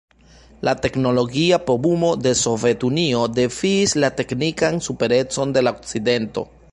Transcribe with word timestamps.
La 0.67 0.71
teknologia 0.85 1.59
povumo 1.67 2.09
de 2.27 2.33
Sovetunio 2.39 3.21
defiis 3.41 3.95
la 4.05 4.11
teknikan 4.23 4.85
superecon 4.89 5.55
de 5.59 5.65
la 5.67 5.79
Okcidento. 5.81 6.49